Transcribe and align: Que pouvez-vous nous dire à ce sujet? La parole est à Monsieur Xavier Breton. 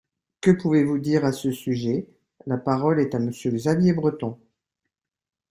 Que 0.41 0.49
pouvez-vous 0.49 0.95
nous 0.95 0.99
dire 0.99 1.25
à 1.25 1.31
ce 1.31 1.51
sujet? 1.51 2.07
La 2.47 2.57
parole 2.57 2.99
est 2.99 3.13
à 3.13 3.19
Monsieur 3.19 3.51
Xavier 3.51 3.93
Breton. 3.93 4.39